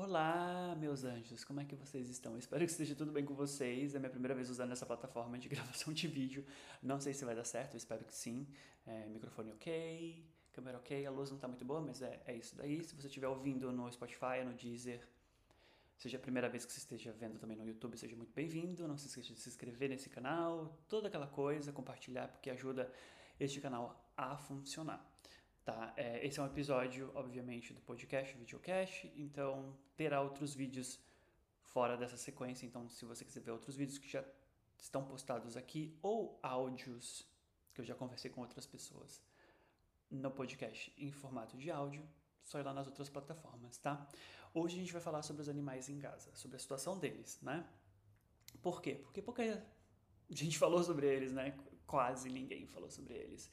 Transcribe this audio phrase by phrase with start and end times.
[0.00, 2.38] Olá, meus anjos, como é que vocês estão?
[2.38, 3.96] espero que esteja tudo bem com vocês.
[3.96, 6.46] É minha primeira vez usando essa plataforma de gravação de vídeo.
[6.80, 8.46] Não sei se vai dar certo, espero que sim.
[8.86, 12.54] É, microfone ok, câmera ok, a luz não está muito boa, mas é, é isso
[12.54, 12.80] daí.
[12.84, 15.04] Se você estiver ouvindo no Spotify, no Deezer,
[15.96, 18.86] seja a primeira vez que você esteja vendo também no YouTube, seja muito bem-vindo.
[18.86, 22.88] Não se esqueça de se inscrever nesse canal, toda aquela coisa, compartilhar, porque ajuda
[23.40, 25.04] este canal a funcionar.
[25.68, 25.92] Tá?
[25.98, 30.98] É, esse é um episódio, obviamente, do podcast, videocast, então terá outros vídeos
[31.60, 32.64] fora dessa sequência.
[32.64, 34.24] Então, se você quiser ver outros vídeos que já
[34.78, 37.28] estão postados aqui, ou áudios
[37.74, 39.22] que eu já conversei com outras pessoas
[40.10, 42.02] no podcast em formato de áudio,
[42.42, 44.08] só ir lá nas outras plataformas, tá?
[44.54, 47.68] Hoje a gente vai falar sobre os animais em Gaza, sobre a situação deles, né?
[48.62, 48.94] Por quê?
[48.94, 49.42] Porque pouca
[50.30, 51.54] gente falou sobre eles, né?
[51.86, 53.50] Quase ninguém falou sobre eles.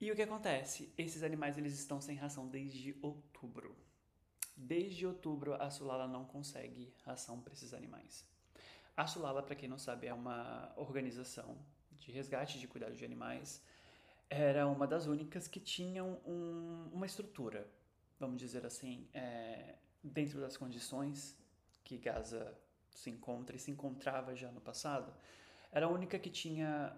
[0.00, 0.92] E o que acontece?
[0.96, 3.76] Esses animais eles estão sem ração desde outubro.
[4.56, 8.24] Desde outubro a Sulala não consegue ração para esses animais.
[8.96, 11.58] A Sulala, para quem não sabe, é uma organização
[11.98, 13.62] de resgate de cuidado de animais.
[14.30, 17.68] Era uma das únicas que tinham um, uma estrutura,
[18.20, 21.36] vamos dizer assim, é, dentro das condições
[21.82, 22.56] que Gaza
[22.90, 25.12] se encontra e se encontrava já no passado.
[25.72, 26.96] Era a única que tinha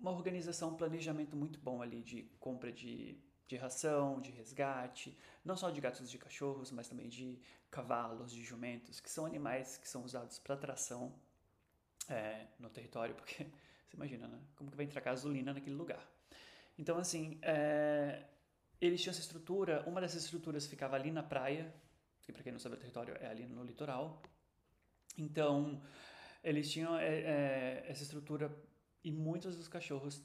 [0.00, 5.56] uma organização, um planejamento muito bom ali de compra de, de ração, de resgate, não
[5.56, 7.38] só de gatos e de cachorros, mas também de
[7.70, 11.14] cavalos, de jumentos, que são animais que são usados para tração
[12.08, 13.44] é, no território, porque
[13.86, 14.40] você imagina, né?
[14.56, 16.04] Como que vai entrar gasolina naquele lugar?
[16.78, 18.24] Então, assim, é,
[18.80, 21.72] eles tinham essa estrutura, uma dessas estruturas ficava ali na praia,
[22.22, 24.22] que para quem não sabe o território é ali no litoral.
[25.18, 25.82] Então,
[26.42, 28.50] eles tinham é, é, essa estrutura
[29.02, 30.22] e muitos dos cachorros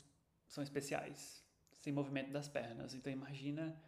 [0.47, 2.93] são especiais, sem movimento das pernas.
[2.93, 3.81] Então imagina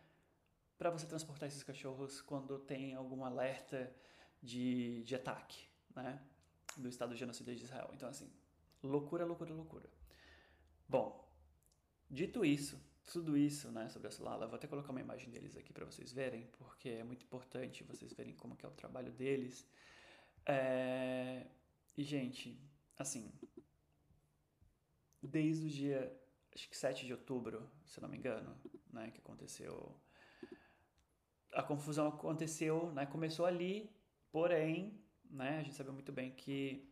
[0.77, 3.93] para você transportar esses cachorros quando tem algum alerta
[4.41, 6.21] de, de ataque, né?
[6.75, 7.89] Do Estado genocida de Israel.
[7.93, 8.31] Então assim,
[8.83, 9.89] loucura, loucura, loucura.
[10.87, 11.27] Bom,
[12.09, 12.79] dito isso,
[13.11, 16.11] tudo isso, né, sobre a Solala, vou até colocar uma imagem deles aqui para vocês
[16.11, 19.67] verem, porque é muito importante vocês verem como que é o trabalho deles.
[20.45, 21.47] É...
[21.97, 22.59] E gente,
[22.97, 23.31] assim,
[25.27, 26.19] desde o dia,
[26.53, 28.55] acho que 7 de outubro, se não me engano,
[28.91, 29.95] né, que aconteceu.
[31.51, 33.89] A confusão aconteceu, né, começou ali,
[34.31, 34.99] porém,
[35.29, 36.87] né, a gente sabe muito bem que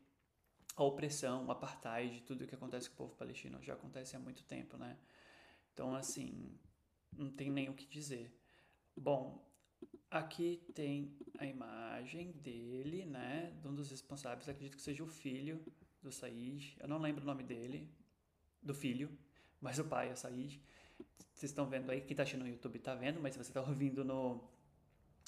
[0.76, 4.20] a opressão, o apartheid, tudo o que acontece com o povo palestino já acontece há
[4.20, 4.98] muito tempo, né?
[5.74, 6.60] Então, assim,
[7.14, 8.34] não tem nem o que dizer.
[8.96, 9.46] Bom,
[10.10, 15.64] aqui tem a imagem dele, né, de um dos responsáveis, acredito que seja o filho
[16.02, 17.90] do Said, eu não lembro o nome dele,
[18.66, 19.10] do filho,
[19.62, 20.62] mas o pai é Said.
[21.34, 23.62] Vocês estão vendo aí, quem está assistindo no YouTube está vendo, mas se você está
[23.62, 24.44] ouvindo no,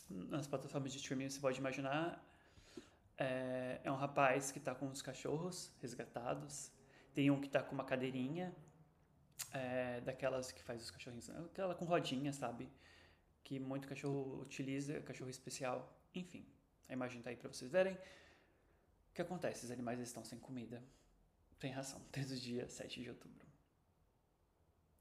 [0.10, 2.24] nas plataformas de streaming, você pode imaginar.
[3.18, 6.72] É, é um rapaz que está com os cachorros resgatados.
[7.14, 8.56] Tem um que está com uma cadeirinha,
[9.54, 12.70] é, daquelas que faz os cachorrinhos, aquela com rodinha, sabe?
[13.44, 15.98] Que muito cachorro utiliza, cachorro especial.
[16.14, 16.46] Enfim,
[16.88, 17.94] a imagem está aí para vocês verem.
[17.94, 19.66] O que acontece?
[19.66, 20.82] Os animais estão sem comida
[21.60, 23.46] tem ração desde o dia 7 de outubro.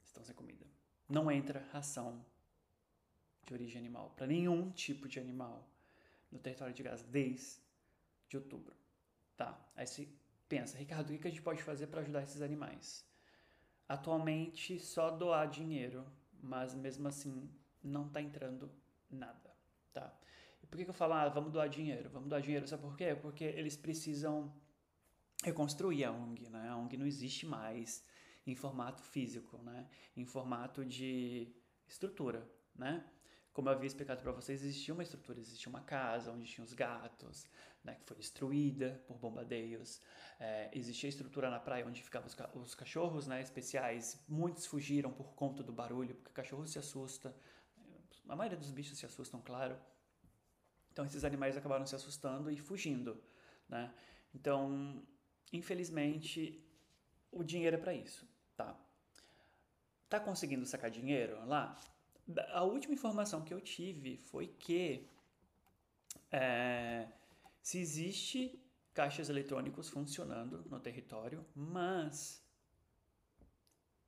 [0.04, 0.66] Estão sem comida.
[1.08, 2.24] Não entra ração
[3.44, 5.68] de origem animal para nenhum tipo de animal
[6.30, 7.60] no território de Gaza desde
[8.28, 8.74] de outubro.
[9.36, 9.58] Tá?
[9.76, 10.08] Aí você
[10.48, 13.04] pensa, Ricardo, o que a gente pode fazer para ajudar esses animais?
[13.88, 16.04] Atualmente só doar dinheiro,
[16.42, 17.48] mas mesmo assim
[17.82, 18.70] não está entrando
[19.08, 19.54] nada.
[19.92, 20.12] Tá?
[20.62, 22.10] E por que, que eu falo, ah, vamos doar dinheiro?
[22.10, 23.14] Vamos doar dinheiro, sabe por quê?
[23.14, 24.52] Porque eles precisam
[25.46, 26.68] reconstruir a ONG, né?
[26.68, 28.04] A ONG não existe mais
[28.46, 29.88] em formato físico, né?
[30.16, 31.54] Em formato de
[31.88, 33.04] estrutura, né?
[33.52, 36.74] Como eu havia explicado para vocês, existia uma estrutura, existia uma casa onde tinha os
[36.74, 37.46] gatos,
[37.82, 40.02] né, que foi destruída por bombardeios.
[40.38, 44.22] É, existia a estrutura na praia onde ficavam os, ca os, cachorros né, especiais.
[44.28, 47.34] Muitos fugiram por conta do barulho, porque o cachorro se assusta.
[48.28, 49.78] A maioria dos bichos se assustam, claro.
[50.92, 53.22] Então esses animais acabaram se assustando e fugindo.
[53.66, 53.90] Né?
[54.34, 55.02] Então
[55.52, 56.62] infelizmente,
[57.30, 58.78] o dinheiro é para isso, tá?
[60.08, 61.78] Tá conseguindo sacar dinheiro lá?
[62.52, 65.08] A última informação que eu tive foi que
[66.30, 67.08] é,
[67.62, 68.60] se existe
[68.92, 72.42] caixas eletrônicos funcionando no território, mas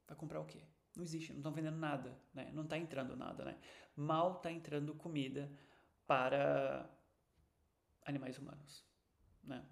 [0.06, 0.62] vai comprar o quê?
[0.96, 2.50] Não existe, não estão vendendo nada, né?
[2.52, 3.58] Não está entrando nada, né?
[3.94, 5.50] Mal está entrando comida
[6.06, 6.90] para
[8.04, 8.84] animais humanos,
[9.44, 9.64] né?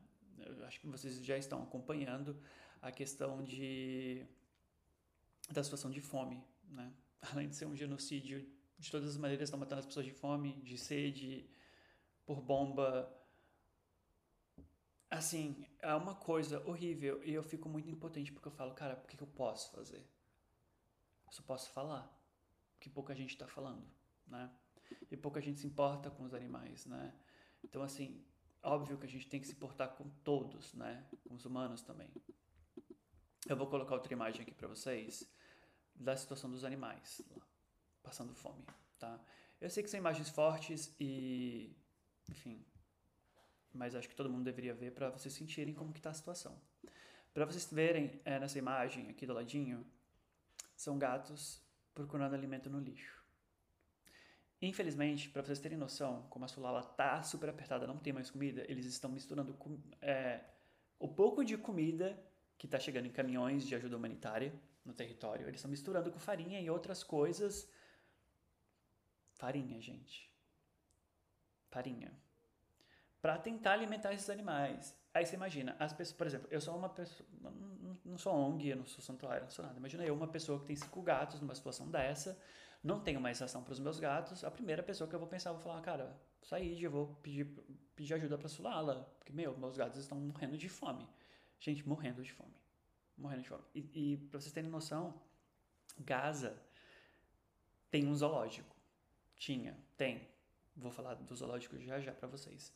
[0.67, 2.41] Acho que vocês já estão acompanhando
[2.81, 4.27] a questão de
[5.51, 6.93] da situação de fome, né?
[7.33, 8.47] Além de ser um genocídio
[8.79, 11.49] de todas as maneiras, estão matando as pessoas de fome, de sede,
[12.25, 13.13] por bomba.
[15.09, 19.07] Assim, é uma coisa horrível e eu fico muito impotente porque eu falo, cara, o
[19.07, 20.05] que, eu posso fazer?
[21.27, 22.13] Eu só posso falar,
[22.81, 23.87] que pouca gente está falando,
[24.27, 24.51] né?
[25.11, 27.15] E pouca gente se importa com os animais, né?
[27.63, 28.25] Então, assim,
[28.67, 31.07] óbvio que a gente tem que se importar com todos, né?
[31.29, 32.11] Com os humanos também.
[33.49, 35.31] Eu vou colocar outra imagem aqui para vocês
[35.95, 37.47] da situação dos animais lá,
[38.03, 38.65] passando fome,
[38.99, 39.19] tá?
[39.61, 41.75] Eu sei que são imagens fortes e,
[42.29, 42.63] enfim,
[43.73, 46.61] mas acho que todo mundo deveria ver para vocês sentirem como que está a situação.
[47.33, 49.87] Para vocês verem é, nessa imagem aqui do ladinho,
[50.75, 51.63] são gatos
[51.95, 53.26] procurando alimento no lixo.
[54.61, 58.65] Infelizmente, para vocês terem noção, como a Sulala tá super apertada, não tem mais comida,
[58.69, 59.57] eles estão misturando
[60.01, 60.41] é,
[60.99, 62.19] o pouco de comida
[62.57, 64.53] que está chegando em caminhões de ajuda humanitária
[64.85, 67.71] no território, eles estão misturando com farinha e outras coisas.
[69.35, 70.33] Farinha, gente.
[71.69, 72.13] Farinha.
[73.21, 74.97] Para tentar alimentar esses animais.
[75.13, 77.29] Aí você imagina, as pessoas, por exemplo, eu sou uma pessoa,
[78.05, 79.79] não sou ONG, eu não sou santuário, não sou nada.
[79.79, 82.39] Imagina eu, uma pessoa que tem cinco gatos numa situação dessa,
[82.87, 85.51] não tenho mais ração para os meus gatos, a primeira pessoa que eu vou pensar,
[85.51, 87.45] eu vou falar, cara, sair, eu vou pedir,
[87.97, 91.07] pedir ajuda para Sulala, porque, meu, meus gatos estão morrendo de fome.
[91.59, 92.55] Gente, morrendo de fome.
[93.19, 93.65] Morrendo de fome.
[93.75, 95.21] E, e para vocês terem noção,
[95.99, 96.63] Gaza
[97.91, 98.75] tem um zoológico.
[99.35, 100.29] Tinha, tem.
[100.77, 102.73] Vou falar do zoológico já já para vocês.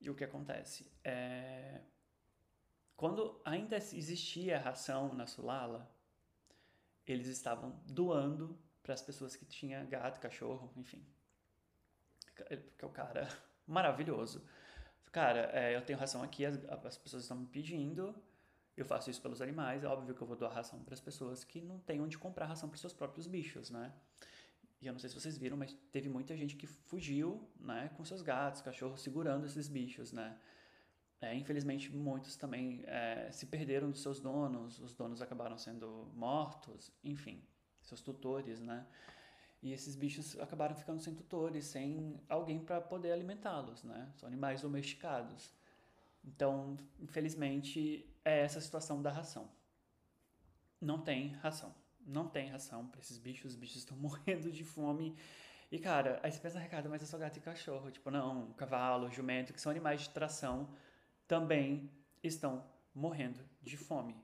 [0.00, 0.90] E o que acontece?
[1.04, 1.82] É...
[2.96, 5.88] Quando ainda existia ração na Sulala,
[7.06, 11.04] eles estavam doando para as pessoas que tinham gato, cachorro, enfim.
[12.36, 13.28] Porque o cara
[13.66, 14.46] maravilhoso.
[15.10, 16.56] Cara, é, eu tenho ração aqui, as,
[16.86, 18.14] as pessoas estão me pedindo,
[18.76, 21.42] eu faço isso pelos animais, é óbvio que eu vou doar ração para as pessoas
[21.42, 23.92] que não têm onde comprar ração para seus próprios bichos, né?
[24.80, 28.04] E eu não sei se vocês viram, mas teve muita gente que fugiu, né, com
[28.04, 30.38] seus gatos, cachorros, segurando esses bichos, né?
[31.20, 36.92] É, infelizmente, muitos também é, se perderam dos seus donos, os donos acabaram sendo mortos,
[37.02, 37.42] enfim
[37.86, 38.86] seus tutores, né?
[39.62, 44.12] E esses bichos acabaram ficando sem tutores, sem alguém para poder alimentá-los, né?
[44.16, 45.52] São animais domesticados.
[46.24, 49.48] Então, infelizmente, é essa a situação da ração.
[50.80, 51.74] Não tem ração.
[52.06, 53.52] Não tem ração para esses bichos.
[53.52, 55.16] Os bichos estão morrendo de fome.
[55.70, 57.90] E, cara, aí você pensa, Ricardo, mas é só gato e cachorro.
[57.90, 60.68] Tipo, não, cavalo, jumento, que são animais de tração,
[61.26, 61.90] também
[62.22, 64.16] estão morrendo de fome.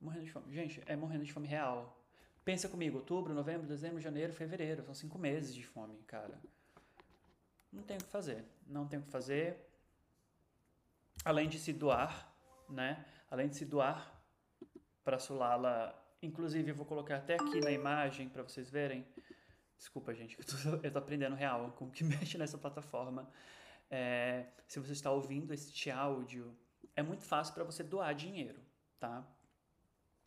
[0.00, 0.52] Morrendo de fome.
[0.52, 1.99] Gente, é morrendo de fome real.
[2.44, 4.84] Pensa comigo, outubro, novembro, dezembro, janeiro, fevereiro.
[4.84, 6.40] São cinco meses de fome, cara.
[7.72, 8.44] Não tem o que fazer.
[8.66, 9.56] Não tem o que fazer.
[11.24, 12.34] Além de se doar,
[12.68, 13.04] né?
[13.30, 14.20] Além de se doar
[15.04, 15.96] para Sulala.
[16.22, 19.06] Inclusive, eu vou colocar até aqui na imagem para vocês verem.
[19.76, 20.54] Desculpa, gente, eu tô,
[20.86, 23.28] eu tô aprendendo real como que mexe nessa plataforma.
[23.90, 26.56] É, se você está ouvindo este áudio,
[26.94, 28.60] é muito fácil para você doar dinheiro,
[28.98, 29.26] tá?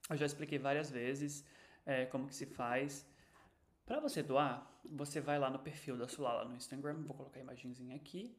[0.09, 1.45] Eu já expliquei várias vezes
[1.85, 3.05] é, como que se faz.
[3.85, 7.43] Para você doar, você vai lá no perfil da Sulala no Instagram, vou colocar a
[7.43, 8.35] imagenzinha aqui.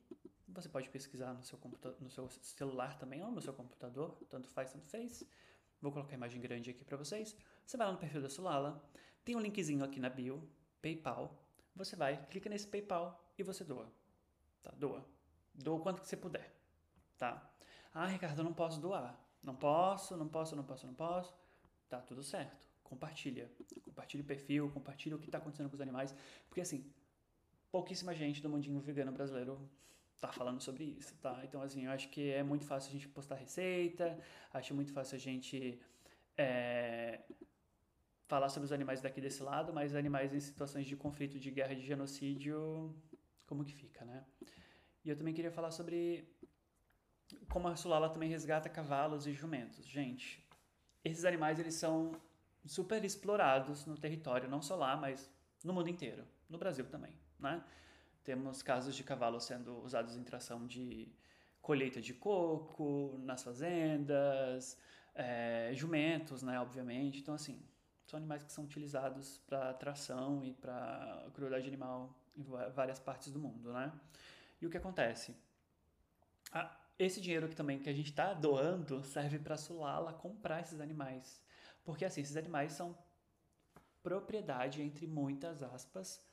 [0.48, 1.58] Você pode pesquisar no seu,
[2.00, 5.24] no seu celular também ou no seu computador, tanto faz, tanto fez.
[5.80, 7.36] Vou colocar a imagem grande aqui para vocês.
[7.66, 8.82] Você vai lá no perfil da Sulala,
[9.24, 10.48] tem um linkzinho aqui na bio,
[10.80, 11.42] PayPal.
[11.74, 13.92] Você vai, clica nesse PayPal e você doa.
[14.62, 14.70] Tá?
[14.72, 15.04] Doa.
[15.54, 16.54] Doa o quanto que você puder.
[17.18, 17.50] Tá?
[17.92, 19.18] Ah, Ricardo, eu não posso doar.
[19.42, 21.34] Não posso, não posso, não posso, não posso.
[21.88, 23.50] Tá tudo certo compartilha.
[23.82, 26.14] Compartilha o perfil, compartilha o que está acontecendo com os animais.
[26.48, 26.84] Porque, assim,
[27.72, 29.58] pouquíssima gente do mundinho vegano brasileiro
[30.20, 31.40] tá falando sobre isso, tá?
[31.44, 34.18] Então, assim, eu acho que é muito fácil a gente postar receita,
[34.52, 35.78] acho muito fácil a gente
[36.36, 37.20] é,
[38.26, 41.74] falar sobre os animais daqui desse lado, mas animais em situações de conflito, de guerra,
[41.74, 42.94] de genocídio,
[43.46, 44.24] como que fica, né?
[45.04, 46.26] E eu também queria falar sobre
[47.48, 49.84] como a Sulala também resgata cavalos e jumentos.
[49.86, 50.42] Gente,
[51.04, 52.12] esses animais, eles são
[52.66, 55.30] super explorados no território, não só lá, mas
[55.62, 57.62] no mundo inteiro, no Brasil também, né?
[58.22, 61.12] Temos casos de cavalos sendo usados em tração de
[61.60, 64.78] colheita de coco nas fazendas,
[65.14, 67.20] é, jumentos, né, obviamente.
[67.20, 67.62] Então, assim,
[68.06, 73.38] são animais que são utilizados para tração e para crueldade animal em várias partes do
[73.38, 73.92] mundo, né?
[74.60, 75.36] E o que acontece?
[76.52, 80.80] Ah, esse dinheiro que também que a gente está doando serve para Sulala comprar esses
[80.80, 81.43] animais
[81.84, 82.96] porque assim, esses animais são
[84.02, 86.24] propriedade, entre muitas aspas,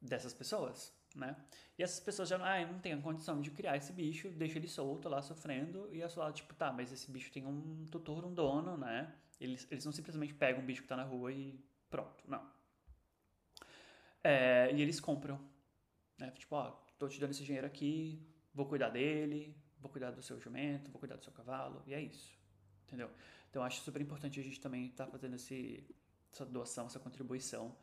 [0.00, 1.36] dessas pessoas, né?
[1.78, 4.68] E essas pessoas já ah, não têm a condição de criar esse bicho, deixa ele
[4.68, 8.34] solto lá sofrendo, e a sua tipo, tá, mas esse bicho tem um tutor, um
[8.34, 9.14] dono, né?
[9.40, 11.58] Eles, eles não simplesmente pegam um bicho que tá na rua e
[11.88, 12.46] pronto, não.
[14.22, 15.40] É, e eles compram,
[16.18, 16.30] né?
[16.32, 18.22] Tipo, ó, tô te dando esse dinheiro aqui,
[18.52, 22.00] vou cuidar dele, vou cuidar do seu jumento, vou cuidar do seu cavalo, e é
[22.00, 22.38] isso.
[22.86, 23.10] Entendeu?
[23.50, 25.84] Então acho super importante a gente também estar tá fazendo esse,
[26.32, 27.76] essa doação, essa contribuição.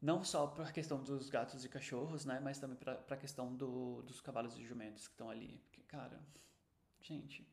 [0.00, 2.40] Não só para a questão dos gatos e cachorros, né?
[2.40, 5.60] Mas também para a questão do, dos cavalos e jumentos que estão ali.
[5.64, 6.20] Porque, cara,
[7.00, 7.46] gente,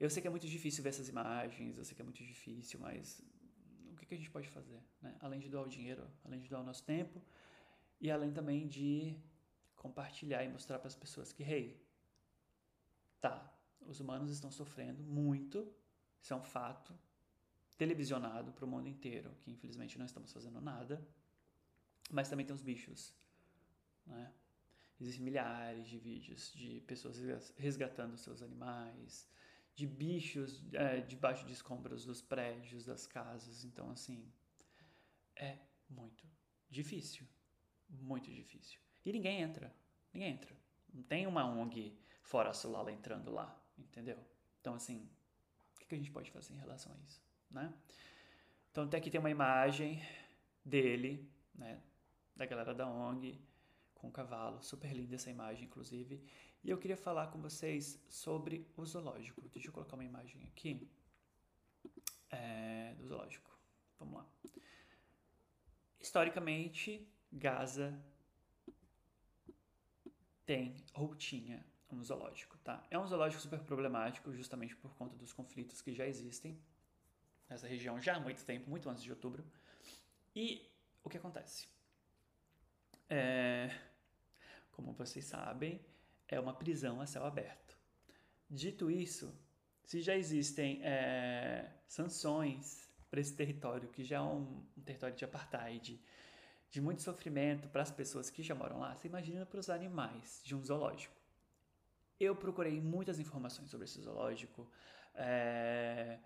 [0.00, 2.80] eu sei que é muito difícil ver essas imagens, eu sei que é muito difícil,
[2.80, 3.20] mas
[3.92, 5.14] o que, que a gente pode fazer, né?
[5.20, 7.22] Além de doar o dinheiro, além de doar o nosso tempo
[8.00, 9.16] e além também de
[9.76, 11.84] compartilhar e mostrar para as pessoas que, hey,
[13.20, 15.72] tá, os humanos estão sofrendo muito,
[16.22, 16.96] isso é um fato
[17.76, 21.04] televisionado para o mundo inteiro, que infelizmente não estamos fazendo nada.
[22.10, 23.14] Mas também tem os bichos,
[24.06, 24.32] né?
[25.00, 27.18] Existem milhares de vídeos de pessoas
[27.56, 29.28] resgatando seus animais,
[29.74, 33.64] de bichos é, debaixo de escombros dos prédios, das casas.
[33.64, 34.30] Então, assim,
[35.34, 36.24] é muito
[36.70, 37.26] difícil.
[37.88, 38.78] Muito difícil.
[39.04, 39.74] E ninguém entra.
[40.12, 40.56] Ninguém entra.
[40.92, 44.18] Não tem uma ONG fora a Solala entrando lá, entendeu?
[44.60, 45.10] Então, assim,
[45.92, 47.72] que a gente pode fazer em relação a isso, né?
[48.70, 50.02] Então, até aqui tem uma imagem
[50.64, 51.82] dele, né,
[52.34, 53.38] da galera da ONG,
[53.94, 56.24] com o cavalo, super linda essa imagem, inclusive.
[56.64, 59.42] E eu queria falar com vocês sobre o zoológico.
[59.50, 60.90] Deixa eu colocar uma imagem aqui
[62.30, 63.50] é, do zoológico.
[63.98, 64.26] Vamos lá.
[66.00, 68.02] Historicamente, Gaza
[70.46, 72.84] tem ou tinha um zoológico, tá?
[72.90, 76.58] É um zoológico super problemático, justamente por conta dos conflitos que já existem
[77.48, 79.44] nessa região já há muito tempo, muito antes de outubro.
[80.34, 80.66] E
[81.04, 81.68] o que acontece?
[83.08, 83.70] É,
[84.72, 85.80] como vocês sabem,
[86.26, 87.76] é uma prisão a céu aberto.
[88.48, 89.34] Dito isso,
[89.84, 95.24] se já existem é, sanções para esse território, que já é um, um território de
[95.24, 96.00] apartheid,
[96.70, 100.40] de muito sofrimento para as pessoas que já moram lá, você imagina para os animais
[100.42, 101.21] de um zoológico.
[102.24, 104.70] Eu procurei muitas informações sobre esse zoológico,
[105.12, 106.20] é...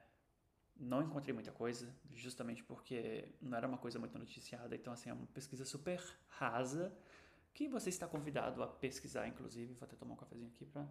[0.76, 5.14] não encontrei muita coisa, justamente porque não era uma coisa muito noticiada, então assim, é
[5.14, 5.98] uma pesquisa super
[6.28, 6.94] rasa,
[7.54, 10.86] que você está convidado a pesquisar, inclusive, vou até tomar um cafezinho aqui para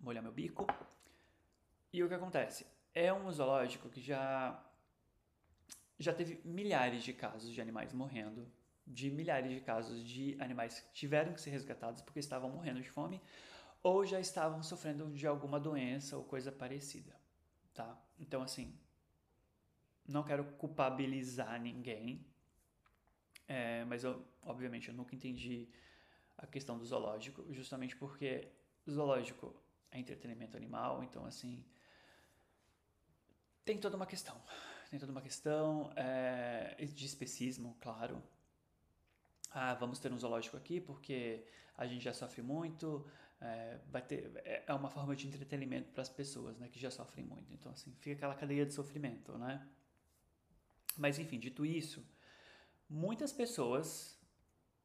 [0.00, 0.66] molhar meu bico.
[1.92, 2.64] E o que acontece?
[2.94, 4.64] É um zoológico que já
[5.98, 8.50] já teve milhares de casos de animais morrendo
[8.86, 12.90] de milhares de casos de animais que tiveram que ser resgatados porque estavam morrendo de
[12.90, 13.20] fome
[13.82, 17.14] ou já estavam sofrendo de alguma doença ou coisa parecida,
[17.74, 17.98] tá?
[18.18, 18.78] Então assim,
[20.06, 22.24] não quero culpabilizar ninguém,
[23.48, 25.68] é, mas eu, obviamente, eu nunca entendi
[26.38, 28.48] a questão do zoológico, justamente porque
[28.88, 29.54] zoológico
[29.90, 31.64] é entretenimento animal, então assim
[33.64, 34.40] tem toda uma questão,
[34.90, 38.22] tem toda uma questão é, de especismo, claro,
[39.50, 41.44] ah, vamos ter um zoológico aqui porque
[41.76, 43.06] a gente já sofre muito,
[43.40, 46.90] é, vai ter, é, é uma forma de entretenimento para as pessoas, né, que já
[46.90, 47.52] sofrem muito.
[47.52, 49.66] Então, assim, fica aquela cadeia de sofrimento, né?
[50.96, 52.06] Mas, enfim, dito isso,
[52.88, 54.18] muitas pessoas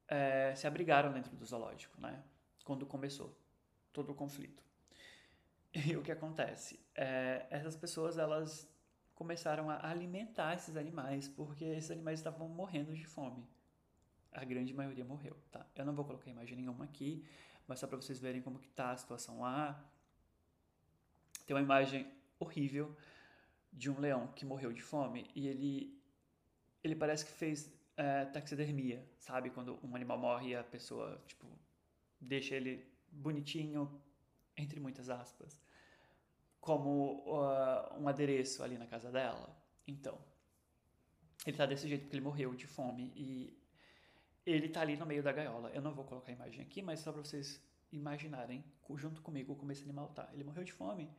[0.08, 2.22] é, se abrigaram dentro do zoológico, né?
[2.66, 3.38] Quando começou
[3.94, 4.64] todo o conflito.
[5.74, 6.86] E o que acontece?
[6.94, 8.70] É, essas pessoas, elas
[9.16, 13.48] começaram a alimentar esses animais porque esses animais estavam morrendo de fome
[14.32, 15.66] a grande maioria morreu, tá?
[15.76, 17.26] Eu não vou colocar imagem nenhuma aqui,
[17.68, 19.84] mas só para vocês verem como que tá a situação lá.
[21.46, 22.96] Tem uma imagem horrível
[23.72, 26.02] de um leão que morreu de fome e ele
[26.84, 29.52] ele parece que fez é, taxidermia, sabe?
[29.52, 31.46] Quando um animal morre e a pessoa, tipo,
[32.20, 34.02] deixa ele bonitinho,
[34.58, 35.62] entre muitas aspas,
[36.60, 39.56] como uh, um adereço ali na casa dela.
[39.88, 40.18] Então,
[41.46, 43.61] ele tá desse jeito porque ele morreu de fome e
[44.46, 45.70] ele tá ali no meio da gaiola.
[45.70, 48.64] Eu não vou colocar a imagem aqui, mas só para vocês imaginarem
[48.96, 50.30] junto comigo como esse animal tá.
[50.34, 51.10] Ele morreu de fome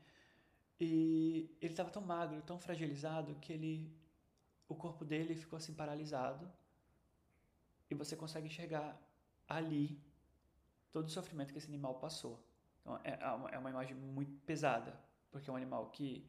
[0.80, 3.90] e ele estava tão magro, tão fragilizado que ele
[4.68, 6.50] o corpo dele ficou assim paralisado
[7.90, 8.98] e você consegue enxergar
[9.46, 10.00] ali
[10.90, 12.42] todo o sofrimento que esse animal passou.
[12.80, 14.98] Então é, é, é uma imagem muito pesada,
[15.30, 16.26] porque é um animal que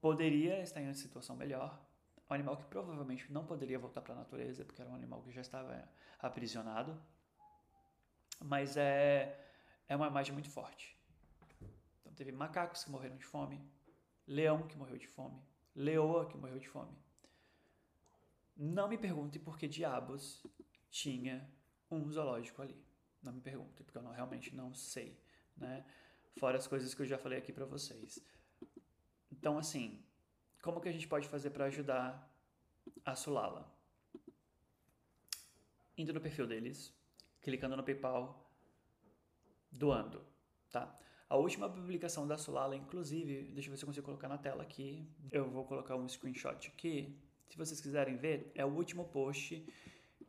[0.00, 1.80] poderia estar em uma situação melhor,
[2.32, 5.30] um animal que provavelmente não poderia voltar para a natureza, porque era um animal que
[5.30, 7.00] já estava aprisionado.
[8.40, 9.38] Mas é,
[9.88, 10.96] é uma imagem muito forte.
[12.00, 13.60] Então teve macacos que morreram de fome,
[14.26, 15.40] leão que morreu de fome,
[15.74, 16.96] leoa que morreu de fome.
[18.56, 20.44] Não me pergunte por que diabos
[20.90, 21.48] tinha
[21.90, 22.82] um zoológico ali.
[23.22, 25.18] Não me pergunte, porque eu não, realmente não sei,
[25.56, 25.84] né?
[26.38, 28.18] Fora as coisas que eu já falei aqui para vocês.
[29.30, 30.02] Então, assim,
[30.62, 32.32] como que a gente pode fazer para ajudar
[33.04, 33.70] a Sulala?
[35.98, 36.94] Indo no perfil deles,
[37.42, 38.50] clicando no PayPal,
[39.70, 40.24] doando,
[40.70, 40.96] tá?
[41.28, 44.62] A última publicação da Sulala, inclusive, deixa eu ver se eu consigo colocar na tela
[44.62, 45.06] aqui.
[45.30, 47.18] Eu vou colocar um screenshot aqui.
[47.48, 49.66] Se vocês quiserem ver, é o último post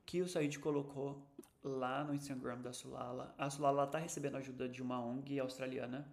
[0.06, 1.26] que o Said colocou
[1.64, 3.34] lá no Instagram da Sulala.
[3.38, 6.12] A Sulala está recebendo ajuda de uma ONG australiana,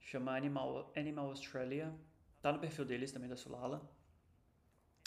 [0.00, 1.94] chama Animal, Animal Australia.
[2.48, 3.86] Tá no perfil deles também da Sulala.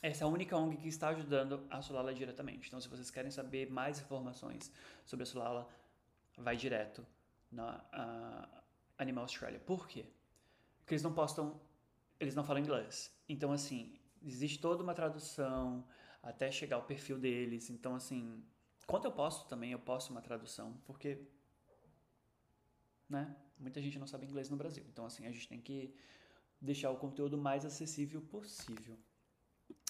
[0.04, 2.68] Essa é a única ONG que está ajudando a Sulala diretamente.
[2.68, 4.72] Então, se vocês querem saber mais informações
[5.04, 5.68] sobre a Sulala,
[6.38, 7.04] vai direto
[7.52, 7.84] na
[8.96, 9.60] Animal Australia.
[9.60, 10.06] Por quê?
[10.82, 11.60] Porque eles não postam,
[12.20, 13.12] eles não falam inglês.
[13.28, 15.84] Então, assim, existe toda uma tradução
[16.22, 17.72] até chegar ao perfil deles.
[17.72, 18.46] Então, assim,
[18.86, 21.28] quando eu posto também, eu posto uma tradução, porque,
[23.10, 24.86] né, muita gente não sabe inglês no Brasil.
[24.92, 25.92] Então, assim, a gente tem que
[26.62, 28.98] deixar o conteúdo mais acessível possível.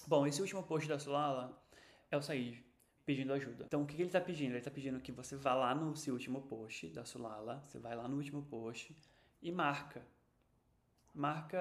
[0.06, 1.62] Bom, esse último post da Solala
[2.10, 2.64] é o Said
[3.04, 3.64] pedindo ajuda.
[3.66, 4.50] Então, o que, ele está pedindo?
[4.50, 7.96] Ele está pedindo que você vá lá no seu último post da Sulala, você vai
[7.96, 8.94] lá no último post
[9.40, 10.06] e marca.
[11.14, 11.58] Marca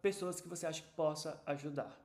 [0.00, 1.98] pessoas que você acha que possa ajudar.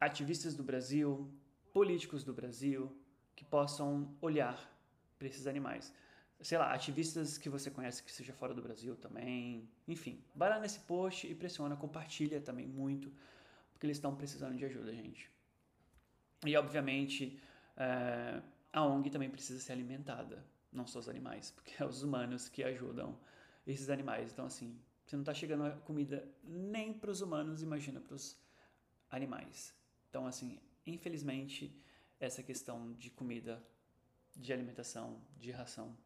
[0.00, 1.30] Ativistas do Brasil,
[1.72, 2.96] políticos do Brasil,
[3.34, 4.72] que possam olhar
[5.18, 5.92] para esses animais.
[6.40, 9.68] Sei lá, ativistas que você conhece que seja fora do Brasil também.
[9.88, 13.10] Enfim, vai lá nesse post e pressiona, compartilha também muito,
[13.72, 15.30] porque eles estão precisando de ajuda, gente.
[16.44, 17.40] E obviamente,
[17.76, 22.48] é, a ONG também precisa ser alimentada, não só os animais, porque é os humanos
[22.48, 23.18] que ajudam
[23.66, 24.32] esses animais.
[24.32, 28.38] Então, assim, você não está chegando comida nem para os humanos, imagina para os
[29.10, 29.74] animais.
[30.10, 31.74] Então, assim, infelizmente,
[32.18, 33.62] essa questão de comida,
[34.34, 35.96] de alimentação, de ração,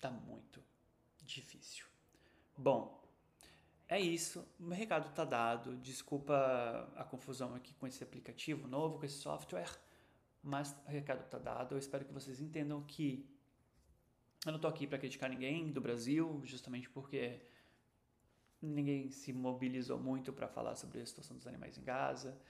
[0.00, 0.62] tá muito
[1.22, 1.86] difícil.
[2.56, 3.02] Bom,
[3.88, 4.46] é isso.
[4.58, 5.76] O recado tá dado.
[5.76, 9.70] Desculpa a confusão aqui com esse aplicativo novo, com esse software
[10.42, 11.74] mas o recado está dado.
[11.74, 13.28] Eu espero que vocês entendam que
[14.46, 17.40] eu não estou aqui para criticar ninguém do Brasil, justamente porque
[18.62, 22.40] ninguém se mobilizou muito para falar sobre a situação dos animais em Gaza.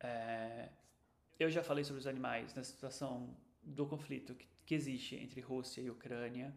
[0.00, 0.68] É,
[1.38, 5.90] eu já falei sobre os animais na situação do conflito que existe entre Rússia e
[5.90, 6.54] Ucrânia.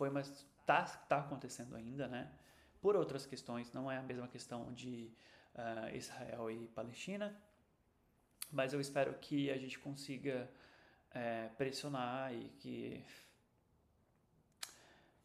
[0.00, 2.32] Foi, mas tá, tá acontecendo ainda, né?
[2.80, 5.12] Por outras questões, não é a mesma questão de
[5.54, 7.38] uh, Israel e Palestina
[8.52, 10.50] mas eu espero que a gente consiga
[11.12, 13.04] é, pressionar e que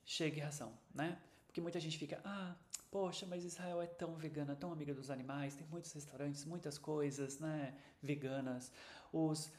[0.06, 1.20] chegue ração, né?
[1.48, 2.56] Porque muita gente fica, ah,
[2.92, 7.40] poxa, mas Israel é tão vegana, tão amiga dos animais, tem muitos restaurantes, muitas coisas,
[7.40, 8.72] né, veganas.
[9.12, 9.52] Os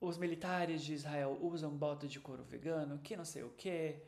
[0.00, 4.00] os militares de Israel usam bota de couro vegano, que não sei o que.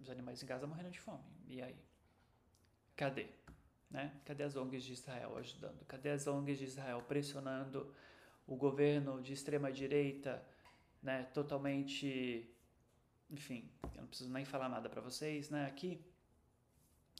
[0.00, 1.24] Os animais em Gaza morrendo de fome.
[1.46, 1.76] E aí?
[2.96, 3.28] Cadê?
[3.90, 4.20] Né?
[4.24, 5.84] Cadê as ONGs de Israel ajudando?
[5.86, 7.92] Cadê as ONGs de Israel pressionando
[8.46, 10.44] o governo de extrema direita,
[11.02, 11.24] né?
[11.34, 12.48] Totalmente,
[13.28, 15.66] enfim, eu não preciso nem falar nada para vocês, né?
[15.66, 16.04] Aqui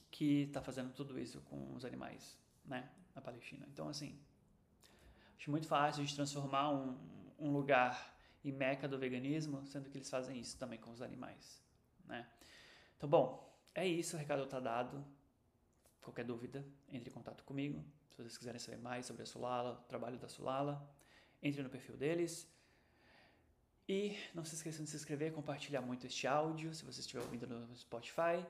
[0.09, 2.89] que está fazendo tudo isso com os animais, né?
[3.15, 3.65] Na Palestina.
[3.71, 4.19] Então, assim,
[5.41, 6.95] acho muito fácil de transformar um,
[7.39, 11.59] um lugar em meca do veganismo, sendo que eles fazem isso também com os animais,
[12.05, 12.29] né?
[12.95, 15.03] Então, bom, é isso, o recado está dado.
[15.99, 17.83] Qualquer dúvida, entre em contato comigo.
[18.11, 20.87] Se vocês quiserem saber mais sobre a Solala, o trabalho da Solala,
[21.41, 22.47] entre no perfil deles.
[23.89, 27.47] E não se esqueçam de se inscrever, compartilhar muito este áudio, se você estiver ouvindo
[27.47, 28.45] no Spotify.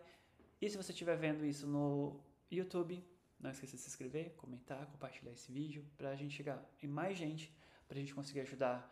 [0.61, 3.01] E se você estiver vendo isso no YouTube,
[3.41, 7.17] não esqueça de se inscrever, comentar, compartilhar esse vídeo, para a gente chegar em mais
[7.17, 7.53] gente,
[7.87, 8.89] para a gente conseguir ajudar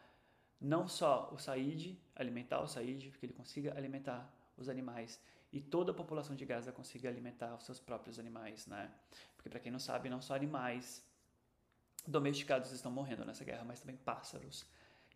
[0.59, 5.19] não só o Said, alimentar o Said, que ele consiga alimentar os animais
[5.51, 8.91] e toda a população de Gaza consiga alimentar os seus próprios animais, né?
[9.35, 11.03] Porque para quem não sabe, não só animais
[12.07, 14.65] domesticados estão morrendo nessa guerra, mas também pássaros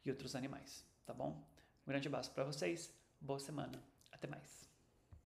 [0.06, 1.43] e outros animais, tá bom?
[1.86, 4.73] Um grande abraço para vocês, boa semana, até mais.